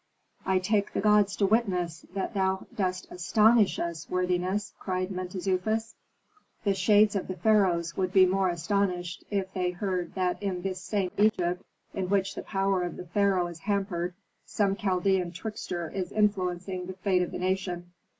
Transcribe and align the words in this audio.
"I 0.47 0.57
take 0.57 0.93
the 0.93 0.99
gods 0.99 1.35
to 1.35 1.45
witness 1.45 2.07
that 2.15 2.33
thou 2.33 2.65
dost 2.75 3.05
astonish 3.11 3.77
us, 3.77 4.09
worthiness," 4.09 4.73
cried 4.79 5.11
Mentezufis. 5.11 5.93
"The 6.63 6.73
shades 6.73 7.15
of 7.15 7.27
the 7.27 7.35
pharaohs 7.37 7.95
would 7.95 8.11
be 8.11 8.25
more 8.25 8.49
astonished 8.49 9.23
if 9.29 9.53
they 9.53 9.69
heard 9.69 10.15
that 10.15 10.41
in 10.41 10.63
this 10.63 10.81
same 10.81 11.11
Egypt 11.19 11.63
in 11.93 12.09
which 12.09 12.33
the 12.33 12.41
power 12.41 12.81
of 12.81 12.97
the 12.97 13.05
pharaoh 13.05 13.45
is 13.45 13.59
hampered, 13.59 14.15
some 14.43 14.75
Chaldean 14.75 15.31
trickster 15.33 15.91
is 15.91 16.11
influencing 16.11 16.87
the 16.87 16.93
fate 16.93 17.21
of 17.21 17.29
the 17.29 17.37
nation." 17.37 17.91